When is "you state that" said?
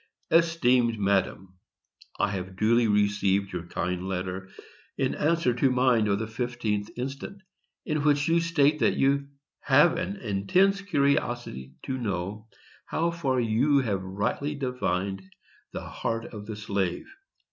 8.27-8.97